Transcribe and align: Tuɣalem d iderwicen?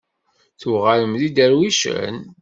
Tuɣalem 0.61 1.13
d 1.19 1.21
iderwicen? 1.27 2.17